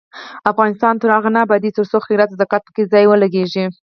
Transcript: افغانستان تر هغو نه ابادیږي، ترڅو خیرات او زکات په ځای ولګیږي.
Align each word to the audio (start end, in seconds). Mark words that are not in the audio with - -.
افغانستان 0.51 0.93
تر 1.01 1.09
هغو 1.15 1.29
نه 1.35 1.39
ابادیږي، 1.45 1.75
ترڅو 1.77 1.97
خیرات 2.07 2.29
او 2.31 2.39
زکات 2.41 2.61
په 2.75 2.81
ځای 2.91 3.05
ولګیږي. 3.07 3.65